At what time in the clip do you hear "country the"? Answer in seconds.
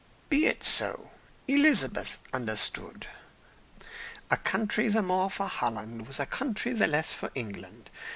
4.37-5.03, 6.25-6.87